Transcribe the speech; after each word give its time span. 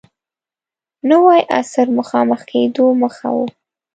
نوي 1.09 1.39
عصر 1.57 1.87
مخامخ 1.99 2.41
کېدو 2.51 2.85
مخه 3.01 3.27
و. 3.35 3.37